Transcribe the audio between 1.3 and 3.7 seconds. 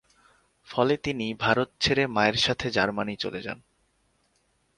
ভারত ছেড়ে মায়ের সাথে জার্মানি চলে যান।